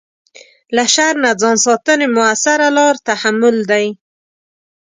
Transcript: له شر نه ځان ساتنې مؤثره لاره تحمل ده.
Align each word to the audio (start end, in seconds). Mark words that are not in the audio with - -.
له 0.75 0.83
شر 0.93 1.13
نه 1.23 1.31
ځان 1.41 1.57
ساتنې 1.65 2.07
مؤثره 2.15 2.67
لاره 2.77 2.99
تحمل 3.07 3.57
ده. 3.69 3.79